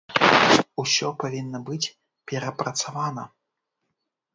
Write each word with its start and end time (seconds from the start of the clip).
Усё 0.83 1.11
павінна 1.25 1.59
быць 1.69 1.91
перапрацавана. 2.33 3.23